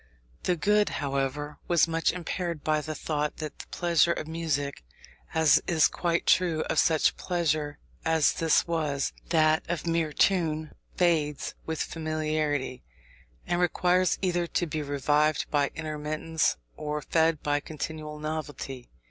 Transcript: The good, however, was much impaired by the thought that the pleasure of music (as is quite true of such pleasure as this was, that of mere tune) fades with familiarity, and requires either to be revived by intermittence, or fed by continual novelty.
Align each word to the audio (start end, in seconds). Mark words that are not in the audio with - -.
The 0.45 0.55
good, 0.55 0.89
however, 0.97 1.59
was 1.67 1.87
much 1.87 2.11
impaired 2.11 2.63
by 2.63 2.81
the 2.81 2.95
thought 2.95 3.37
that 3.37 3.59
the 3.59 3.67
pleasure 3.67 4.13
of 4.13 4.27
music 4.27 4.83
(as 5.35 5.61
is 5.67 5.87
quite 5.87 6.25
true 6.25 6.61
of 6.61 6.79
such 6.79 7.15
pleasure 7.17 7.77
as 8.03 8.33
this 8.33 8.65
was, 8.67 9.13
that 9.29 9.63
of 9.69 9.85
mere 9.85 10.11
tune) 10.11 10.71
fades 10.95 11.53
with 11.67 11.83
familiarity, 11.83 12.81
and 13.45 13.61
requires 13.61 14.17
either 14.23 14.47
to 14.47 14.65
be 14.65 14.81
revived 14.81 15.45
by 15.51 15.69
intermittence, 15.75 16.57
or 16.75 17.03
fed 17.03 17.43
by 17.43 17.59
continual 17.59 18.17
novelty. 18.17 18.89